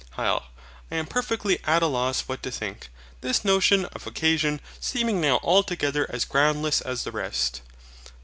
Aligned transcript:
HYL. 0.17 0.45
I 0.89 0.95
am 0.95 1.05
perfectly 1.05 1.59
at 1.63 1.83
a 1.83 1.85
loss 1.85 2.21
what 2.21 2.41
to 2.41 2.49
think, 2.49 2.89
this 3.21 3.45
notion 3.45 3.85
of 3.85 4.07
OCCASION 4.07 4.59
seeming 4.79 5.21
now 5.21 5.39
altogether 5.43 6.07
as 6.09 6.25
groundless 6.25 6.81
as 6.81 7.03
the 7.03 7.11
rest. 7.11 7.61